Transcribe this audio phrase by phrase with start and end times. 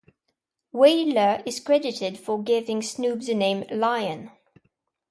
[0.71, 4.31] Wailer is credited for giving Snoop the name "Lion".